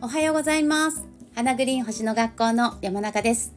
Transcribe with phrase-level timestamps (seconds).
[0.00, 1.02] おはようございます。
[1.34, 3.52] 花グリーン星の学校の山中です。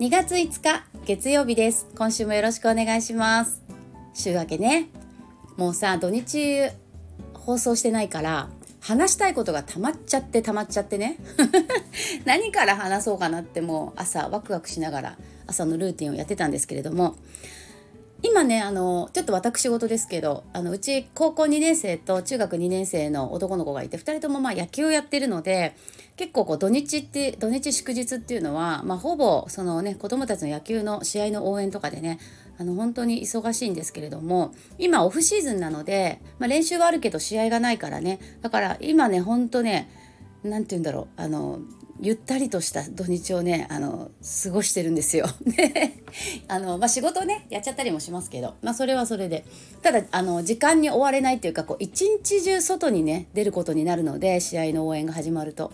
[0.00, 1.86] 2月5日月曜日です。
[1.96, 3.62] 今週もよろしくお願いします。
[4.12, 4.90] 週明けね。
[5.56, 6.68] もうさ土日
[7.32, 8.50] 放送してないから
[8.80, 11.16] 話したいことが溜まっちゃって溜まっちゃってね。
[12.26, 15.16] 何から話そうかなってもう朝ワクワクしながら
[15.46, 17.16] 朝のルーティンをやってたんですけれども
[18.22, 25.74] 今ねあのちょっと私事ですけどあのうち高校2年生と中学2年生の男の子がいて2人ともまあ野球をやってるので
[26.16, 32.18] 結構こう土日って土日祝日っていうのは、まあ、ほぼそのね子供たちの野球の試合の応援とかでね
[32.58, 39.88] あの本当に忙しいんですけれども今オフシーズンなので、まあ、練習はあるけど試合がないからねだから今ねほんとね
[40.42, 41.60] 何て言うんだろうあの
[42.02, 44.10] ゆったりとした土日をねあの
[44.44, 45.26] 過ごしてるんですよ。
[46.48, 49.44] あのまあ、仕事ねやっちゃったりもしますけど、まあ、それはそれで
[49.82, 55.72] ただあの時間に追われないっていうかこう一日中外にね出ることになるので試合の応援が始まると。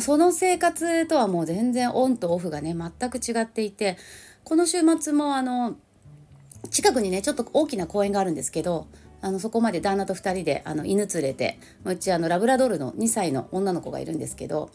[0.00, 3.96] その生活とはもう全然オンとオフがね全く違っていて
[4.44, 5.76] この週末もあの
[6.70, 8.86] 近くにねちょっと大きな公園があるんですけど
[9.20, 14.70] あのそこまで旦那と2人であの犬連れてうちあのラブラドールの2歳の女の子がいるんですけど、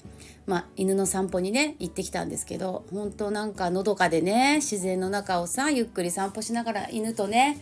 [0.46, 7.62] まあ、犬の散歩にね行ってきたんですけど本当なんかのどかでね自然の中をさゆっくり散歩しながら犬とね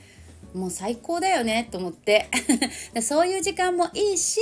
[0.54, 2.30] もう最高だよねと思って。
[3.02, 4.42] そういう時間もいいし、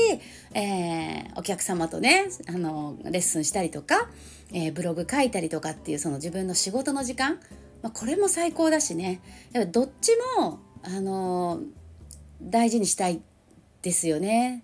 [0.53, 4.09] えー、お客様とねあのレッスンしたりとか、
[4.51, 7.39] えー、ブログ書いたりとかっていうその自分の仕事の時間、
[7.83, 9.21] まあ、これも最高だしね。
[9.71, 11.61] どっちもあの
[12.41, 13.21] 大事にしたい
[13.81, 14.63] ですよね。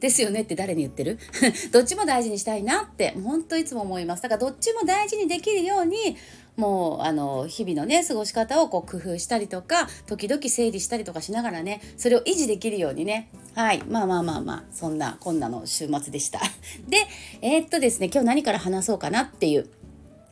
[0.00, 1.18] ですよねって誰に言ってる？
[1.72, 4.22] どっちも大事にしたいなって本当いつも思います。
[4.22, 6.16] だからどっちも大事にできるように
[6.56, 13.28] もうあの日々のね過ごし方をこう工夫したりとか時々整理したりとかしながらねそれを維持できるようにね。
[13.54, 13.82] はい。
[13.88, 16.40] まあまあまあまあそんなこんなの週末でした。
[16.88, 16.98] で
[17.42, 19.68] えー、っとですね今日何から話そうかなっていう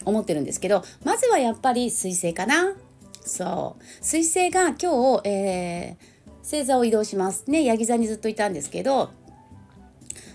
[0.05, 2.75] 思ってるんですけどまずはやっぱり彗星かな。
[3.25, 3.83] そう。
[4.03, 6.18] 彗星が今日、えー、
[6.51, 7.45] 星座を移動します。
[7.47, 9.11] ねヤギ座にずっといたんですけど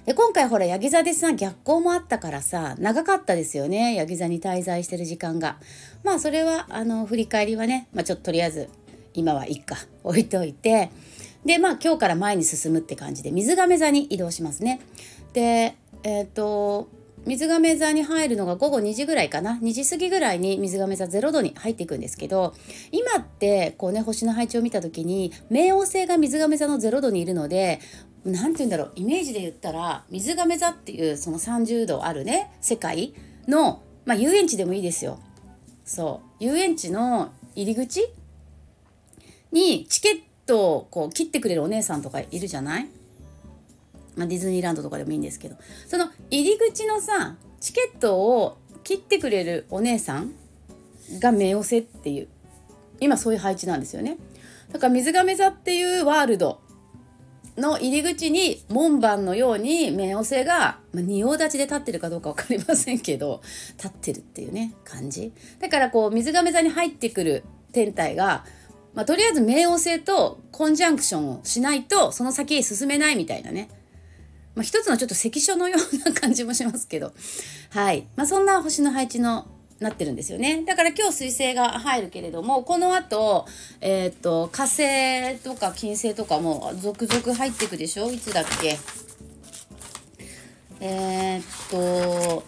[0.05, 5.57] で今回ほらヤギ座でさ逆行もあったからさ長かったですよねヤギ座に滞在してる時間が。
[6.03, 8.69] まあそれはあの振り返りはね、まあ、ちょっととりあえず
[9.15, 10.91] 今はいっか置いといて
[11.45, 14.81] でまあ今日から前に進むって感じで水亀座に移動しますね。
[15.33, 16.89] でえっ、ー、と
[17.25, 19.57] 水亀座に入るのが午後2時ぐらいかな。
[19.61, 22.53] 2時過ぎぐらいに水亀座0度に入っていくんですけど
[22.91, 27.79] 今ってこうね星の配置を見た時に冥王星が水亀座の0度にいるので
[28.25, 33.13] 何て言うんだろうイメージで言ったら水亀座っていうその30度あるね世界
[33.47, 35.19] の、まあ、遊園地でもいいですよ。
[35.85, 36.43] そう。
[36.43, 38.07] 遊園地の入り口
[39.51, 42.87] にチケットをこう切ってくれるお姉さんとかいるじゃない？
[44.15, 45.55] まあ、ディズニーランドとかでもいいんですけど
[45.87, 50.33] その入り口のさチケットを切ってくれるお姉さん
[51.19, 52.27] が目寄せっていう
[52.99, 54.17] 今そういう配置なんですよね。
[54.71, 56.61] だから水亀座っていうワールド
[57.57, 63.41] の入り口に門番のように目寄せが、まあ、仁王立ちで立ってるかどうか分かりませんけど
[63.77, 65.33] 立ってるっていうね感じ。
[65.59, 68.45] だからこう水亀座に入ってくる天体が、
[68.93, 73.69] まあ、とりあえず冥王星とコンジャンクションをしないとその先へ進めないみたいなね。
[74.55, 77.11] まあ、一つのちょっと関所のような感じもしますけど、
[77.71, 78.07] はい。
[78.15, 79.47] まあ、そんな星の配置の
[79.79, 80.63] なってるんですよね。
[80.65, 83.45] だから今日水星が入るけれども、この後、
[83.81, 88.11] えっ、と、火星とか金星とかも続々入っていくでしょ？
[88.11, 88.77] いつだっけ？
[90.79, 92.43] えっ、と、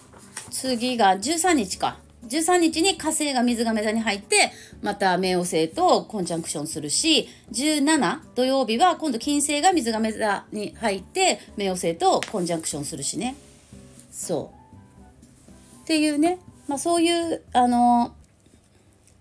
[0.51, 1.97] 次が13日か。
[2.27, 13.35] 13日に火星が水が座に入ってまた冥王星とコンジャンクションするし17土曜日は今度金星が水が座に入って冥王星とコンジャンクションするしね。
[14.11, 15.81] そう。
[15.83, 16.39] っていうね。
[16.67, 18.15] まあそういうあの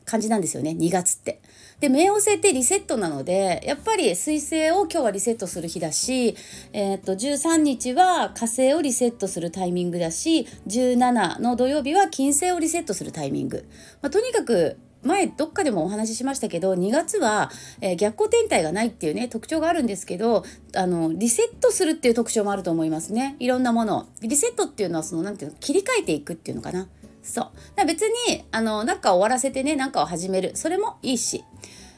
[0.05, 1.41] 感じなんですよね2月って。
[1.81, 6.37] で冥王星ってリセットなのでやっぱり彗星を今日はリセットする日だし、
[6.73, 13.67] えー、と13日は火星をリセットするタイミングだし17の土曜日は金星をリセットするタイミング、
[14.03, 17.51] まあ、とにかく前どっかでもお話ししましたけど2月は、
[17.81, 20.45] えー、逆光天体がないっていうね特徴があるんですけど
[20.75, 23.37] あのリセットするっていう特徴もあると思いますね。
[23.39, 26.89] いろんなものリセットっていうのはその何ていうの切り替えていくっていうのかな。
[27.25, 27.51] そ
[27.83, 27.87] う。
[27.87, 30.53] 別にあのなんか終わらせてねなんかを始める。
[30.55, 31.43] それもいいし。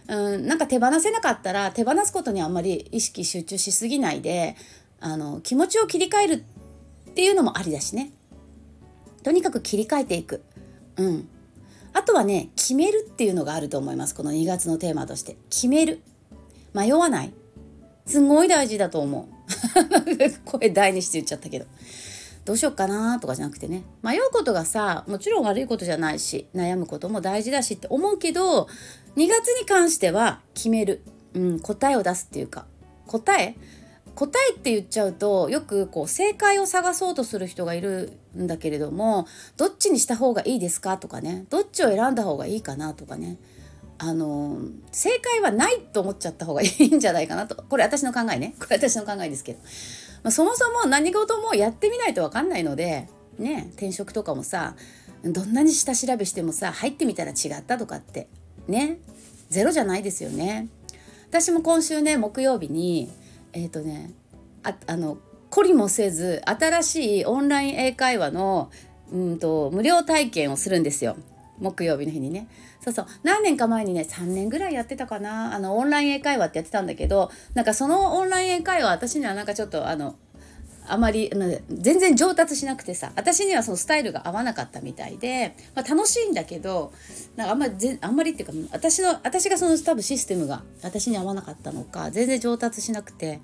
[0.08, 4.54] うん、なんか手放せなかったら手放すことにあんまり意識集中しすぎないで
[5.00, 6.44] あの気持ちを切り替える
[7.10, 8.12] っていうのもありだしね。
[9.24, 10.44] とにかく切り替えていく、
[10.96, 11.28] うん、
[11.92, 14.14] あとはね決めるっていうのがあると思います。
[14.14, 15.36] この2月のテーマとして。
[15.50, 16.00] 決める。
[16.72, 17.32] 迷わない。
[18.06, 19.36] すごい大事だと思う。
[20.44, 21.66] 声大にして言っちゃったけど。
[22.46, 23.82] どうしよっかなとかじゃなくてね。
[24.02, 28.68] 迷うことがさもちろん悪いことじゃないし悩むことも大事だしって思うけど
[29.16, 31.02] 2月に関しては決める、
[31.34, 32.64] うん、答えを出すっていうか。
[33.06, 33.56] 答え？
[34.14, 39.26] 答えって言っちゃうとよくこう正解を探そうとする人がいるんだけれども
[39.58, 41.44] どっちにした方がいいですかとかね。
[41.50, 43.36] どっちを選んだ方がいいかなとかね。
[43.98, 44.58] あの
[44.92, 47.62] 正解はないと思っちゃった方がいいんじゃないかなと。
[47.68, 48.54] これ私の考えね。
[48.58, 49.60] これ私の考えですけど、
[50.26, 53.08] まあ、そもそも何事もやってみないと分かんないので
[53.38, 54.74] ね転職とかもさ
[55.22, 58.26] どんなに下調べしてもさ入ってみたら違ったとかって
[58.66, 58.98] ね
[59.50, 60.66] ゼロじゃないですよね。
[61.30, 63.08] 私も今週ね木曜日に
[63.52, 64.10] えっ、ー、とね
[64.64, 65.18] ああの
[65.52, 68.72] 懲りもせず新しいオンライン英会話の
[69.12, 71.16] うんと無料体験をするんですよ。
[71.60, 72.48] 木曜日の日にね。
[72.86, 73.06] そうそう。
[73.24, 75.52] 何年か前にね3年ぐらいやってたかな。
[75.54, 80.14] あのオンライン英会話ってやってたんだけどなんかそのオンライン英会話私にはなんかちょっとあの
[80.86, 81.32] あまり
[81.68, 83.10] 全然上達しなくてさ。
[83.16, 86.92] 私にはそのスタイルが合わなかったみたいで、まあ、楽しいんだけど
[87.34, 93.40] なんかあんまりあんまりっていうか私の私がその多分システムが私に合わなかったのか全然上達しなくて。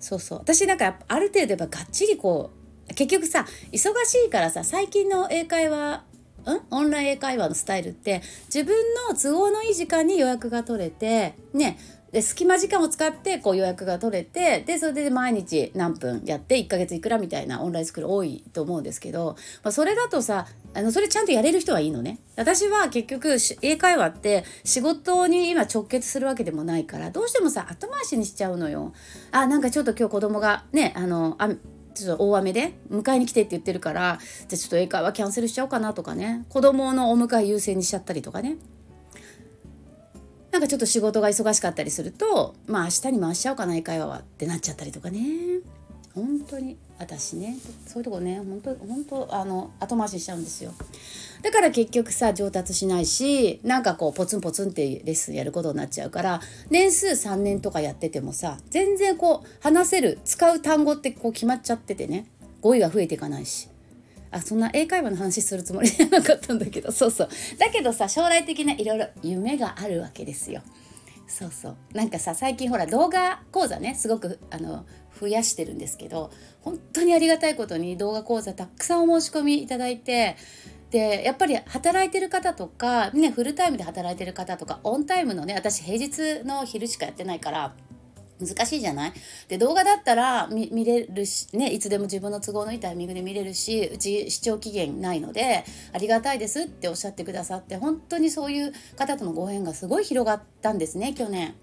[0.00, 0.38] そうそう。
[0.38, 2.50] 私なんかある程度やっぱがっちりこ
[2.88, 6.02] う結局さ忙しいからさ最近の英会話
[6.46, 6.60] ん？
[6.70, 8.76] オンライン英会話のスタイルって自分
[9.08, 11.78] の都合のいい時間に予約が取れてね。
[12.12, 22.18] で隙間時間を使ってこう予約が取れてでそれで毎日何分やって1ヶ月いくらみたいなオンラインスクール多いと思うんですけど、まあ、それだとさあのそれちゃんとやれる人はいいのね。
[22.36, 28.92] 私は結局英会話って仕事に今直結するわけでもないからどうしてもさ後回しにしちゃうのよ。
[29.30, 31.48] あなんかちょっと今日子供がねあのあ
[31.94, 36.44] ちょっと大雨で迎えに来てって言ってるからじゃあちょっと英会話キャンセルしちゃおうかなとかね。
[36.48, 38.56] 子供のお迎え優先にしちゃったりとかね。
[40.50, 45.20] なんかちょっと仕事が忙しかったりするとまあ明日に回しちゃおうかな英会話はってなっちゃったりとかね。
[46.14, 47.56] 本当に私ね
[47.86, 50.72] そういうとこね本当本当あの後回しにしちゃうんですよ。
[51.42, 56.40] だから結局さ上達しないしなんかこうポツンポツンってレッスンやることになっちゃうから
[56.70, 62.26] 年数3年とかやっててもさ全然こう話せる使う単語ってこう決まっちゃっててね
[62.60, 63.68] 語彙が増えていかないし。
[64.32, 67.28] あそんな英会話の話するつもりじゃなかったんだけどそうそう。
[67.58, 70.62] だけどさ将来的ないろいろ夢があるわけですよ。
[71.26, 71.76] そうそう。
[71.94, 74.86] なんかさ最近ほら動画講座ねすごくあの
[75.20, 80.36] 増やしてるんですけど本当にありがたいことに動画講座たくさんお申し込みいただいて
[80.90, 87.74] でやっぱり働いてる方とか、ね、フルタイムで働いてる方とかオンタイムのね私平日の昼しかやってないから
[88.40, 89.12] 難しいじゃない？
[89.48, 101.54] で動画だったら見れるしねいつでも自分の都合のいいタイミングで見れるしうち視聴期限ないのでありがたいですっておっしゃってくださって本当にそういう方とのご縁がすごい広がったんですね去年。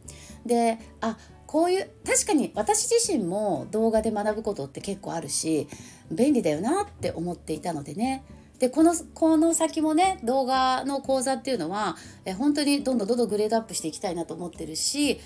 [0.46, 5.68] であこういう確かに私自身も動画で学ぶことって結構あるし
[6.12, 8.24] 便利だよなって思っていたのでね
[8.60, 11.96] でこのこの先もね動画の講座っていうのは
[12.26, 15.20] え本当にどんどんどんどんグレードアップしていきたいなと思ってるし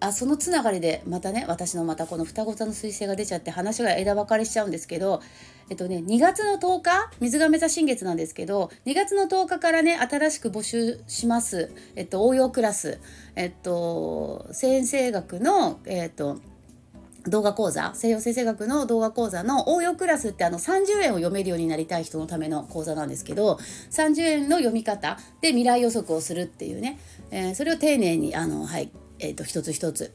[0.00, 5.20] あそのつながりでまたね私のまたこの双子座の彗星が出ちゃって話が枝分かれしちゃうんですけど
[5.68, 11.72] えっとね2月の10日水亀座新月なんですけど2月の10日からね新しく募集します。
[11.96, 12.98] えっと応用クラス。
[13.36, 16.40] えっと先生学のえっと
[17.26, 23.58] 動画講座西洋先生学の動画講座の応用クラスってあの30円を読めるようになりたい人のための講座なんですけど
[23.90, 26.98] 30円の読み方で未来予測をするっていうね、
[27.30, 30.12] えー、それを丁寧にあのはいえーと、一つ一つ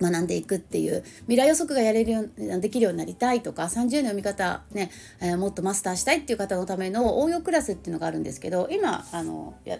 [0.00, 9.78] 学んでいくっていう未来予測がやれるようできるようになりたいとか30年の読み方ね、えー、もっとマスターしたいっていう方のための応用クラスっていうのがあるんですけど今あのや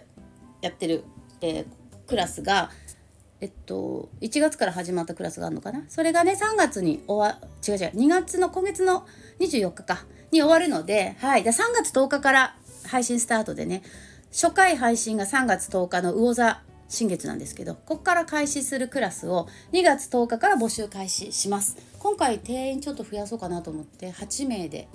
[0.61, 1.03] やってる、
[1.41, 1.65] えー、
[2.07, 2.69] クラスが
[3.43, 5.83] えっと1月から始まったクラスがあるのかな？
[5.89, 9.05] それがね3月に終わ違う違う2月の今月の
[9.41, 11.43] 24日かに終わるのではい。
[11.43, 12.55] で3月10日から
[12.87, 13.83] 配信スタートでね
[14.31, 21.75] 初回配信が3月10日の魚座新月なんですけどここから開始するクラスを2月10日から募集開始します。
[21.99, 24.87] 今回定員ちょっと増やそうかなと思って8名で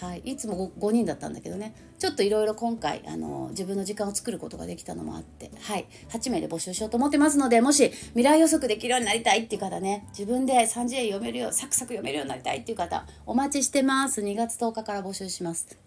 [0.00, 1.74] はい、いつも 5, 5人だったんだけどね。
[1.98, 14.20] ちょっといろいろ今回あの自分の時間を作ることができたのもあって、はい、8名で募集しようと思ってますのでもし未来予測できるようになりたいっていう方ね自分で3次元読めるようサクサク読めるようになりたいっていう方お待ちしてます。
[14.20, 15.78] 2月10日から募集します。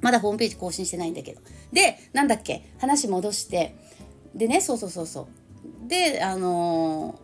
[0.00, 1.40] まだホームページ更新してないんだけど。
[1.72, 2.64] でなんだっけ？
[2.78, 3.74] 話戻して。
[4.34, 5.28] でねそうそうそうそ
[5.86, 5.88] う。
[5.88, 7.16] であのー、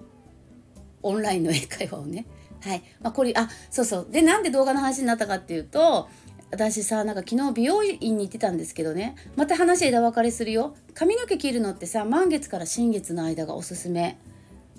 [1.03, 2.25] オンラインの英会話をね
[2.65, 2.83] はい。
[3.03, 4.07] まあこれあそうそう。
[4.11, 6.09] でなんで動画の話になったかっていうと
[6.51, 9.17] 私さなんか昨日美容院に行ってたんですけどね。
[9.37, 10.75] また話枝分かれするよ。
[10.95, 14.19] 髪の毛切るのってさ満月から新月の間がおすすめ。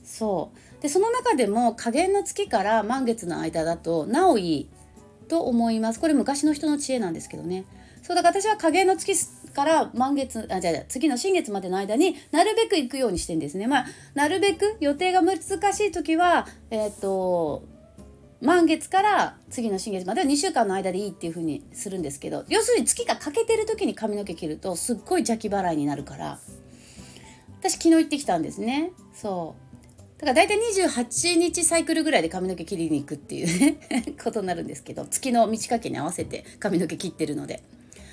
[0.04, 0.82] そう。
[0.82, 4.70] でその中でも下限の月から満月の間だとなおいい
[5.27, 6.00] と思います。
[6.00, 7.65] これ昔の人の知恵なんですけどね。
[8.01, 9.15] そうだから私は下限の月
[9.54, 13.68] から満月あじゃあ次の新月までの間になるべく行くようにしてんですね。
[13.68, 15.50] まあなるべく予定が難し
[15.82, 17.63] い時はえっ、ー、と
[18.42, 26.38] 満月から次の新月までは2週間の間でいいっていう風にするんですけど要するに月が欠けてる時に髪の毛切るとすっごい邪気払いになるから
[27.60, 29.56] 私昨日行ってきたんですねそ
[30.18, 37.63] うだから大体28日サイクルぐらいで髪の毛切りに行くっていうねことになるんですけど月の満ち欠けに合わせて髪の毛切ってるので。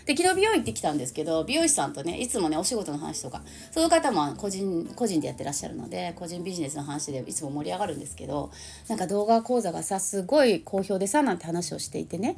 [0.07, 8.51] で昨日美容院行ってきたんですけど美容師さんとねいつもねお仕事の話とかその方も個人個人でやってらっしゃるので個人ビジネスの話でいつも盛り上がるんですけど
[8.89, 12.37] なんか動画講座がさすごい好評でさなんて話をしていてね。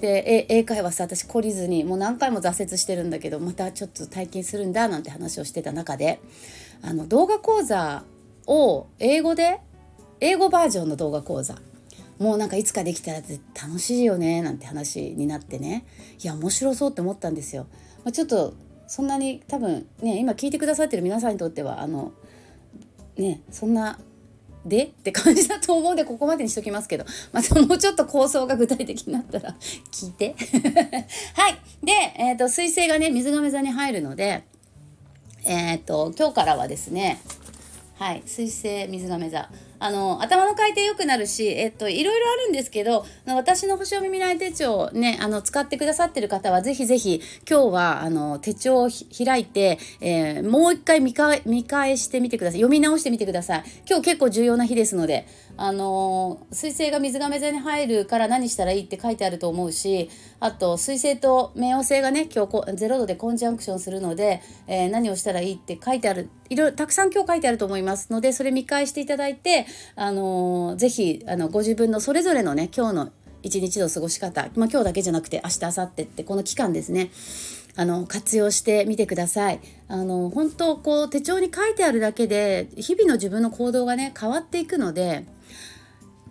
[0.00, 6.20] で英会話さ私懲りずにもう何回も挫折してるんだけどまたちょっと体験するんだなんて話をしてた中で
[6.82, 8.02] あの動画講座
[8.46, 9.60] を英語で
[10.20, 11.54] 英語バージョンの動画講座
[12.18, 15.84] もうなんかいつかできたら楽しいよねなんて話になってね。
[16.22, 17.66] いや面白そうって思ったんですよ。
[18.04, 18.54] まあ、ちょっと
[18.86, 22.12] そんなに多分ね今聞いてくださってる皆さんにとってはあの
[23.16, 23.98] ねそんな
[24.64, 27.04] でって感じだと思うんでここまでにしときますけど。
[27.32, 29.54] またもうちょっと構想が具体的になったら
[29.90, 30.34] 聞いて。
[31.34, 31.58] はい。
[31.84, 34.44] で、えーと、水星がね水亀座に入るので
[35.44, 37.20] えっ、ー、と今日からはですね
[37.96, 39.50] はい水星水亀座。
[39.84, 52.60] あの頭の回転良くなるし、えっと、いろいろあるんですけど私の星読み未来手帳ねあの使ってくださってる方はぜひぜひ今日はあの手帳を開いて、えー、もう一回見返見返してみてください。
[52.60, 53.64] 読み直してみてください。
[53.86, 55.26] 今日結構重要な日ですので。
[55.56, 77.10] あの水星が水亀座に入るから何したらいいって書いてあると思うしあと水星と冥王星がね今日0度でコンジャンクションするので、えー、何をしたらいいって書いてあるいろいろたくさん今日書いてあると思いますのでそれ見返していただいてあのぜひあのご自分のそれぞれのね今日の一日の過ごし方、まあ、今日だけじゃなくて明日明後日ってこの期間ですね
[77.76, 79.60] あの活用してみてください。
[79.88, 85.26] あの本当こう手帳に書いてあるだけで日々の自分の行動がね変わっていくので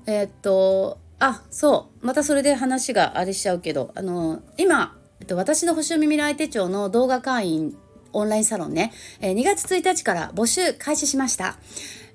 [0.06, 7.78] えー、っとあそうまたそれで話があれしちゃうけどあの今、えっと、私の星読み未来手帳の動画会員
[8.14, 11.58] オンラインサロンね、えー、2月1日から募集開始しました。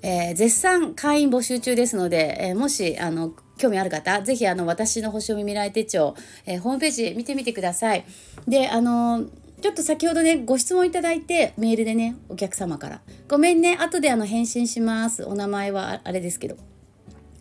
[0.01, 6.15] えー、絶賛会員募集中ですので、えー、もしあの興味ある方、ぜひあの私の星読み未来手帳、
[6.45, 8.05] え、ホームページ見てみてください。
[8.47, 9.25] で、あの
[9.61, 13.01] ちょっと先ほどね、ご質問いただいて、メールでね、お客様から。
[13.27, 15.25] ごめんね、後であの返信します。
[15.25, 16.55] お名前はあれですけど。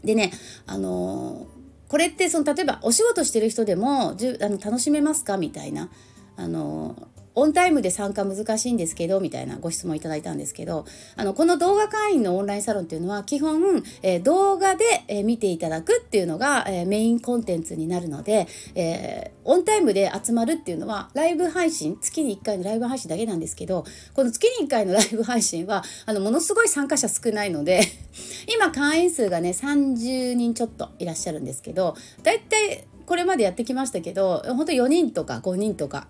[0.05, 0.33] でね、
[0.67, 1.47] あの
[1.89, 5.37] これってその例えばお仕事してる人でもじゅあの楽しめますか？
[5.37, 5.91] みたいな、
[6.37, 6.95] あの
[7.39, 27.81] オンタイムで参加難しいんですけどみたいなご質問いただいたんですけどあのこの動画会員のオンラインサロンっていうのは基本、えー、動画で、えー、見ていただくっていうのが、えー、メインコンテンツになるので、えオンタイムで集まるっていうのはライブ配信月に1回のライブ配信だけなんですけどこの月に1回のライブ配信はあのものすごい参加者少ないので
[28.53, 36.09] 今会員数がね30人ちょっといらっしゃるんですけどだいたいこれまでやってきましたけど本当4人とか5人とか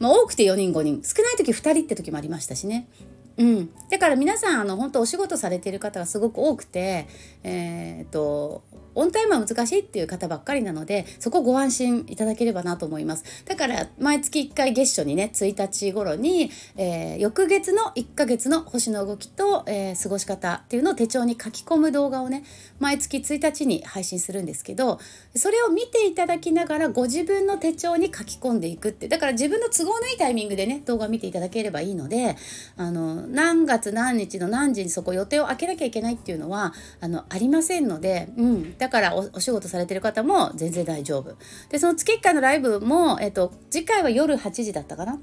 [0.00, 2.88] まあ、多くて4人5人少ない時2人って時もありましたしね。
[3.36, 7.06] うん、だから皆さんあの本当お仕事されてる方がすごく多くて、
[7.42, 8.62] えー、っと
[8.94, 13.44] オンタイムは難しいっていう方ばっかりなのでそこご安心いただければなと思います。
[13.44, 22.44] だから毎月1回月初にね1日頃に、えー、翌月の1ヶ月の星の動きと、えー、過ごし方っていうのを手帳に書き込む動画をね
[22.78, 24.98] 毎月1日に配信するんですけど
[25.34, 32.36] それを見ていただきながらご自分の手帳に書き込んでいくってだから自分の都合のいいタイミングでね動画を見ていただければいいので
[32.76, 41.36] あの何月何日の何時にそこ予定を空けなきゃいけないっていうのはあのありませんので、うん、だからお仕事されてる方も全然大丈夫。
[41.68, 45.20] でその月1回のライブも、えっと、次回は夜8時だったかな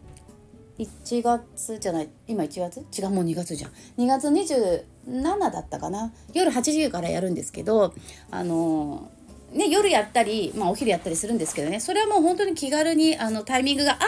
[0.77, 2.09] ？1月じゃない。
[2.27, 3.01] 今1月？
[3.01, 3.71] 違うもう2月じゃん。
[3.97, 6.13] 2月27だったかな？
[6.33, 7.95] 夜8時からやるんですけど
[8.29, 9.09] あの
[9.51, 11.79] ね、夜やったり、まあ、お昼やったりするんですけどね。
[11.79, 13.99] それはもう本当に気軽にあのタイミングが合え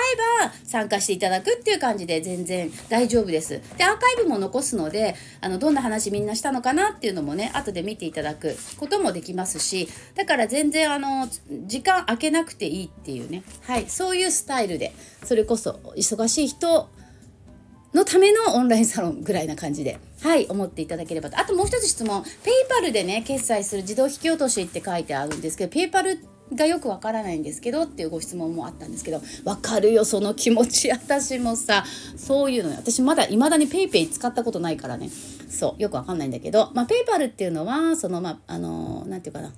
[0.43, 3.61] ば参加していただくっていう感じで全然大丈夫です。
[3.77, 11.27] でアーカイブも残すのであのどんな話みんなしたのかなっていうのもね後で見ていただくこともできますしだから全然あの
[11.65, 14.93] 時間空けなくていいっていうね、はい、そういうスタイルで
[15.23, 16.89] それこそ忙しい人
[17.93, 21.39] のためのオンラインサロンぐらいな感じで、はい、思っていただければと。
[21.39, 22.23] あともう一つ質問。
[22.23, 26.19] ペイパルでね、決済する自動引き落としって書いてあるんですけど、ペイパル
[26.55, 30.91] がよくわからないんですけどっていうご質問もあったんですけどわかるよその気持ち。
[30.91, 31.83] 私もさ
[32.17, 35.09] そういうの私まだ未だに PayPay 使ったことないからね。
[35.49, 36.71] そうよくわかんないんだけど。
[36.73, 39.53] まあ PayPal っていうのはそのまああの何て言うかな。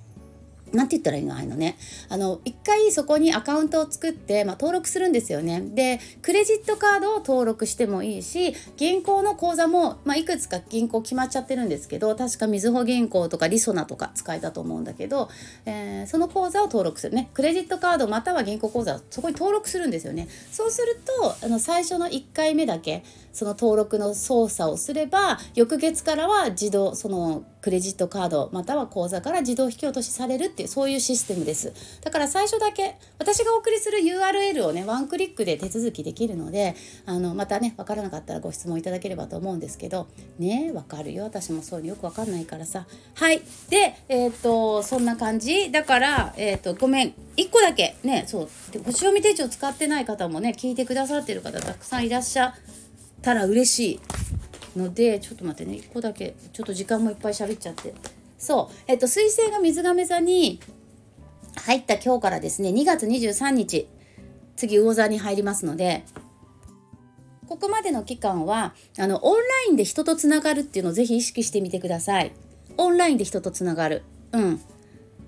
[0.72, 1.76] なんて言ったらいいのあのね。
[2.08, 5.60] あの一回そこにアカウントを作って、まあ、登録するんですよね。
[5.60, 15.28] でクレジットカードを登録してもいいし銀行の口座も、まあ、いくつか銀行決まっちゃってるんですけど確かみずほ銀行とかりそなとか使えたと思うんだけど、
[15.66, 17.14] えー、その口座を登録する。
[17.14, 20.28] ねクレジットカードまたは銀行口座をそこに登録するんですよね。
[20.50, 31.72] そうするとあの最初の1回目だけその登録の操作をすれば翌月からは自動そのクレジットカードまたは口座から自動引き落としされるっていうそういうシステムです。
[32.02, 36.74] だから最初だけ私がお送りする URL をねワンクリックで手続きできるので
[37.06, 40.08] あのまたね分からなかったらご質問いただければと思うんですけど
[40.38, 41.22] ね分かるよ。
[41.22, 42.86] 私もそういうのよく分かんないからさ。
[43.14, 43.40] はい。
[43.70, 45.70] でえっ、とそんな感じ。
[45.70, 47.14] だからえっ、とごめん。
[47.36, 47.96] 1個だけ。
[48.02, 48.48] ねそう。
[48.72, 52.81] で星読み手帳使ってない方もね聞いてくださってる方たくさんいらっしゃっ
[53.22, 54.00] たら嬉し
[54.74, 55.78] いのでちょっと待ってね。
[55.78, 56.34] 1個だけ。
[56.52, 57.94] ちょっと時間もいっぱい喋っちゃって。
[58.38, 58.74] そう。
[58.86, 60.60] えっと彗星が水亀座に
[61.56, 63.88] 入った今日からですね2月23日
[64.56, 66.04] 次魚座に入りますので
[67.46, 72.32] ここまでの期間はあのオンラインで人とつながるっていうのをぜひ意識してみてください。
[72.78, 74.02] オンラインで人とつながる。
[74.32, 74.60] うん。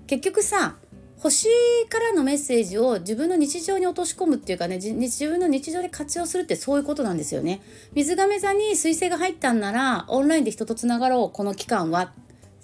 [0.07, 0.77] 結局さ
[1.25, 1.47] 星
[1.89, 7.61] からのメッセージを自分の日常に落とし込むっていうかね自分の日常で活用するってそういうことなんですよね。
[7.95, 12.13] 水亀座に彗星が入ったんならオンラインで人とつながろうこの期間は。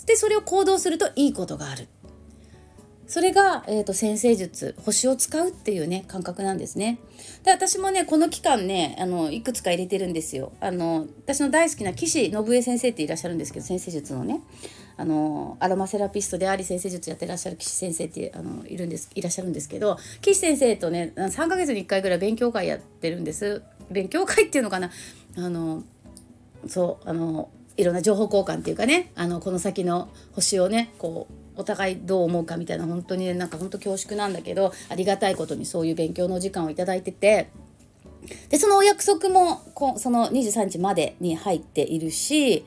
[0.06, 1.88] でそれを行動するといいことがある。
[3.08, 7.00] それが、えーと、先生術星を使うっていうね感覚なんですね。
[7.44, 10.52] で私もねこの期間ねあのいくつか入れてるんですよ。
[10.60, 14.42] あの私の大好きな岸信江先生っていらっしゃるんですけど先生術のね
[15.02, 23.64] あのアロマセラピストであり先生術やってらっしゃる岸先生ってあのいるんですいらっしゃるんですけど岸先生とね3ヶ月に1回ぐらい勉強会やってるんです。
[23.90, 24.92] 勉強会っていうのかな？
[25.38, 25.84] あの
[26.68, 31.28] そうあのいろんな情報交換っていうかねあのこの先の星をねこ
[31.58, 37.50] うお互いどう思うかみたいな本当にねなんか本当恐縮なんだけどありがたいことにそういう勉強の時間を頂いてて
[38.50, 42.66] でそのお約束もこその23日までに入っているし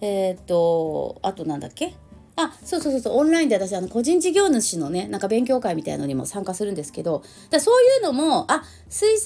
[0.00, 1.94] えっ、とあとなんだっけ？
[2.36, 9.24] あそうそうそうそうオンラインで私あの個人事業主のねなんか勉強会みたいのにも参加するんですけどだそういうのもあ彗星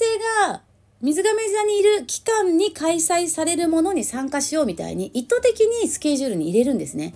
[0.49, 0.63] が
[0.99, 7.13] 水亀座にいる期間に開催されるものに参加しようみたいに意図的にスケジュールに入れるんですね。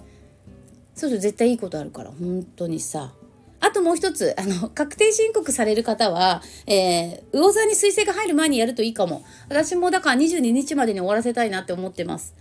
[0.93, 3.13] そうそう絶対いいことあるから本当にさ。
[3.59, 9.23] あともう一つあの確定申告される方は、えー、魚座に彗星が入る前にやるといいかも。
[9.49, 12.35] 私もだから22日までに終わらせたいなって思ってます。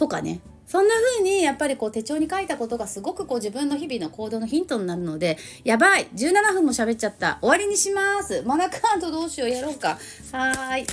[0.00, 0.40] とかね。
[0.66, 7.38] そんな風にやっぱりこう手帳に書いたことがすごくこう自分の日々の行動のヒントになるのでやばい17分も喋っちゃった。
[7.42, 8.42] 終わりにします。
[8.46, 9.98] マナカードどうしようやろうか。
[10.32, 10.86] はーい。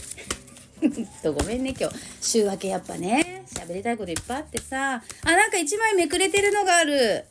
[1.23, 1.95] とごめんね今日。
[2.19, 3.45] 週明けやっぱね。
[3.47, 5.01] 喋りたいこといっぱいあってさ。
[5.23, 7.23] あなんか1枚めくれてるのがある。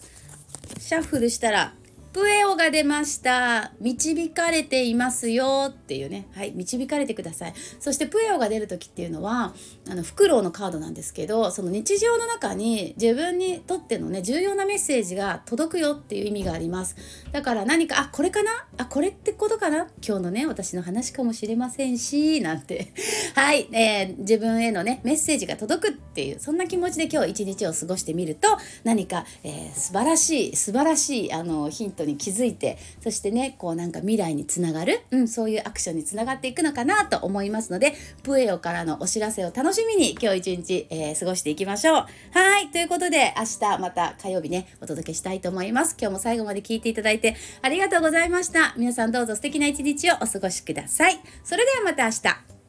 [0.78, 1.74] シャッフルしたら。
[2.16, 3.72] プエオが出ました。
[3.78, 6.28] 導かれていますよっていうね。
[6.34, 7.54] はい導かれてください。
[7.78, 9.52] そしてプエオが出る時っていうのは
[9.86, 16.96] あのフクロウのカードなんですけどその日常の中に自分にとってのね重要なメッセージが届くよっていう意味があります。
[17.32, 18.50] だから何かあこれかな？
[18.78, 19.86] あこれってことかな？
[20.02, 22.94] 今日のね私の話かもしれませんしなんて。
[23.36, 28.48] はい、えー、自分へのねメッセージが届くっていうそんな気持ちで今日一日を過ごしてみると
[28.84, 41.94] 何か、えー、素晴らしい素晴らしいあのヒントに気づいてそしてねこうなんか未来につながる、うん、そういうアクションにつながっていくのかなと思いますのでプエオからのお知らせを楽しみに今日一日、えー、過ごしていきましょう。
[42.32, 45.96] はいということで明日また火曜日ねお届けしたいと思います。
[45.98, 48.74] 今日も最後まで聞いていただいてありがとうございました。
[48.76, 51.20] 皆さんどうぞ素敵な一日をお過ごしください。
[51.44, 52.20] それではまた明日。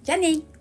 [0.03, 0.56] じゃあね。